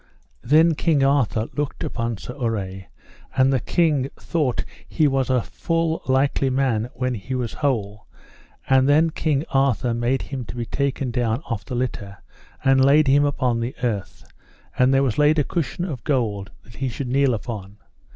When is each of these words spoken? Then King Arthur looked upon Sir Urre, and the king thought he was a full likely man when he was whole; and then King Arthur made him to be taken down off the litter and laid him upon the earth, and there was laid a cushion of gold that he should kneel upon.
Then 0.41 0.73
King 0.73 1.03
Arthur 1.03 1.47
looked 1.55 1.83
upon 1.83 2.17
Sir 2.17 2.33
Urre, 2.33 2.87
and 3.37 3.53
the 3.53 3.59
king 3.59 4.09
thought 4.19 4.65
he 4.87 5.07
was 5.07 5.29
a 5.29 5.43
full 5.43 6.01
likely 6.07 6.49
man 6.49 6.89
when 6.95 7.13
he 7.13 7.35
was 7.35 7.53
whole; 7.61 8.07
and 8.67 8.89
then 8.89 9.11
King 9.11 9.45
Arthur 9.51 9.93
made 9.93 10.23
him 10.23 10.43
to 10.45 10.55
be 10.55 10.65
taken 10.65 11.11
down 11.11 11.43
off 11.45 11.65
the 11.65 11.75
litter 11.75 12.17
and 12.63 12.83
laid 12.83 13.07
him 13.07 13.25
upon 13.25 13.59
the 13.59 13.75
earth, 13.83 14.25
and 14.75 14.91
there 14.91 15.03
was 15.03 15.19
laid 15.19 15.37
a 15.37 15.43
cushion 15.43 15.85
of 15.85 16.03
gold 16.03 16.49
that 16.63 16.77
he 16.77 16.89
should 16.89 17.07
kneel 17.07 17.35
upon. 17.35 17.77